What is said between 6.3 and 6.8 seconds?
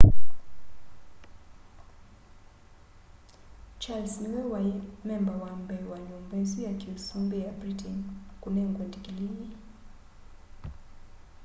isu ya